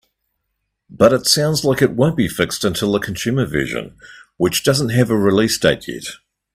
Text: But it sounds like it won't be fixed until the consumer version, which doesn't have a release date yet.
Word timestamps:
But 0.89 1.13
it 1.13 1.27
sounds 1.27 1.63
like 1.63 1.79
it 1.79 1.91
won't 1.91 2.17
be 2.17 2.27
fixed 2.27 2.63
until 2.63 2.91
the 2.91 2.97
consumer 2.97 3.45
version, 3.45 3.95
which 4.37 4.63
doesn't 4.63 4.89
have 4.89 5.11
a 5.11 5.15
release 5.15 5.59
date 5.59 5.87
yet. 5.87 6.05